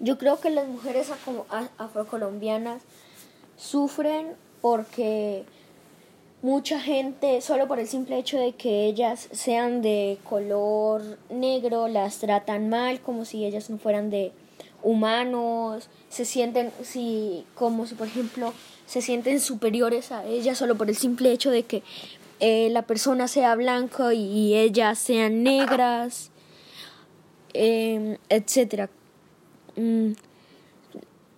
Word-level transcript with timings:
Yo 0.00 0.16
creo 0.16 0.40
que 0.40 0.48
las 0.48 0.66
mujeres 0.66 1.08
afrocolombianas 1.76 2.82
sufren 3.56 4.28
porque 4.62 5.44
mucha 6.40 6.80
gente, 6.80 7.42
solo 7.42 7.68
por 7.68 7.78
el 7.78 7.86
simple 7.86 8.18
hecho 8.18 8.38
de 8.38 8.52
que 8.52 8.86
ellas 8.86 9.28
sean 9.32 9.82
de 9.82 10.18
color 10.24 11.02
negro, 11.28 11.86
las 11.86 12.18
tratan 12.18 12.70
mal 12.70 13.00
como 13.00 13.26
si 13.26 13.44
ellas 13.44 13.68
no 13.68 13.76
fueran 13.76 14.08
de 14.08 14.32
humanos, 14.82 15.90
se 16.08 16.24
sienten 16.24 16.72
si 16.82 17.44
como 17.54 17.86
si 17.86 17.94
por 17.94 18.06
ejemplo 18.06 18.54
se 18.86 19.02
sienten 19.02 19.38
superiores 19.38 20.12
a 20.12 20.24
ellas 20.24 20.56
solo 20.56 20.76
por 20.76 20.88
el 20.88 20.96
simple 20.96 21.30
hecho 21.30 21.50
de 21.50 21.64
que 21.64 21.82
eh, 22.40 22.70
la 22.70 22.82
persona 22.82 23.28
sea 23.28 23.54
blanca 23.54 24.14
y, 24.14 24.54
ellas 24.54 24.98
sean 24.98 25.42
negras, 25.42 26.30
eh, 27.52 28.16
etcétera. 28.30 28.88
Mm, 29.76 30.12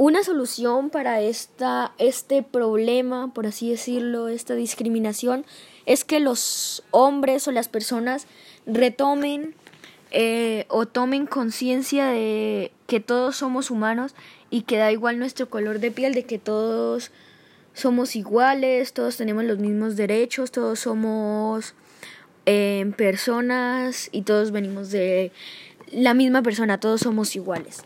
una 0.05 0.25
solución 0.25 0.91
para 0.91 1.21
esta, 1.21 1.93
este 1.99 2.43
problema, 2.43 3.33
por 3.33 3.47
así 3.47 3.71
decirlo, 3.71 4.27
esta 4.27 4.55
discriminación, 4.55 5.45
es 5.87 6.05
que 6.05 6.19
los 6.19 6.83
hombres 6.91 7.47
o 7.47 7.53
las 7.53 7.69
personas 7.69 8.27
retomen 8.67 9.55
eh, 10.11 10.65
o 10.69 10.87
tomen 10.87 11.27
conciencia 11.27 12.07
de 12.07 12.73
que 12.89 12.99
todos 12.99 13.37
somos 13.37 13.71
humanos 13.71 14.17
y 14.51 14.63
que 14.63 14.77
da 14.77 14.91
igual 14.91 15.21
nuestro 15.21 15.49
color 15.49 15.79
de 15.79 15.93
piel, 15.93 16.15
de 16.15 16.25
que 16.25 16.39
todos 16.39 17.13
somos 17.73 18.17
iguales, 18.17 18.95
todos 18.95 19.17
tenemos 19.17 19.45
los 19.45 19.59
mismos 19.59 19.95
derechos, 19.95 20.51
todos 20.51 20.81
somos 20.81 21.75
eh, 22.47 22.93
personas 22.97 24.09
y 24.11 24.23
todos 24.23 24.51
venimos 24.51 24.91
de 24.91 25.31
la 25.93 26.13
misma 26.13 26.43
persona, 26.43 26.81
todos 26.81 27.03
somos 27.03 27.37
iguales 27.37 27.85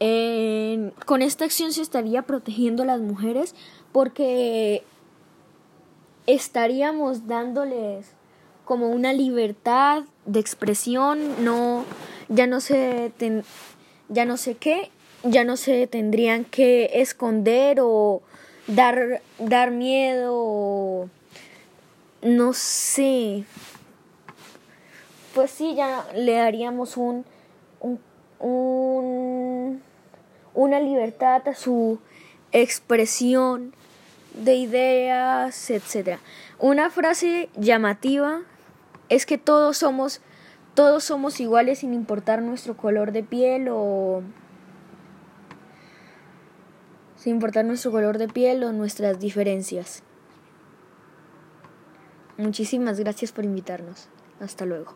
con 0.00 1.20
esta 1.20 1.44
acción 1.44 1.72
se 1.72 1.82
estaría 1.82 2.22
protegiendo 2.22 2.82
a 2.82 2.86
las 2.86 3.00
mujeres 3.00 3.54
porque 3.92 4.82
estaríamos 6.26 7.26
dándoles 7.26 8.12
como 8.64 8.88
una 8.88 9.12
libertad 9.12 10.04
de 10.24 10.40
expresión, 10.40 11.44
no 11.44 11.84
ya 12.28 12.46
no 12.46 12.60
se 12.60 13.12
ya 14.08 14.24
no 14.24 14.36
sé 14.36 14.54
qué, 14.54 14.90
ya 15.22 15.44
no 15.44 15.56
se 15.56 15.86
tendrían 15.86 16.44
que 16.44 16.90
esconder 16.94 17.80
o 17.82 18.22
dar 18.68 19.20
dar 19.38 19.70
miedo 19.70 20.32
o 20.34 21.08
no 22.22 22.52
sé. 22.54 23.44
Pues 25.34 25.50
sí, 25.50 25.74
ya 25.74 26.06
le 26.14 26.34
daríamos 26.34 26.96
un, 26.96 27.24
un 27.80 28.00
una 30.60 30.78
libertad 30.78 31.48
a 31.48 31.54
su 31.54 31.98
expresión 32.52 33.72
de 34.34 34.56
ideas, 34.56 35.70
etc. 35.70 36.18
Una 36.58 36.90
frase 36.90 37.48
llamativa 37.56 38.42
es 39.08 39.24
que 39.24 39.38
todos 39.38 39.78
somos 39.78 40.20
todos 40.74 41.02
somos 41.02 41.40
iguales 41.40 41.80
sin 41.80 41.94
importar 41.94 42.42
nuestro 42.42 42.76
color 42.76 43.10
de 43.10 43.22
piel 43.22 43.68
o 43.70 44.22
sin 47.16 47.34
importar 47.34 47.64
nuestro 47.64 47.90
color 47.90 48.18
de 48.18 48.28
piel 48.28 48.62
o 48.62 48.72
nuestras 48.72 49.18
diferencias. 49.18 50.02
Muchísimas 52.36 53.00
gracias 53.00 53.32
por 53.32 53.44
invitarnos. 53.44 54.08
Hasta 54.40 54.64
luego. 54.64 54.94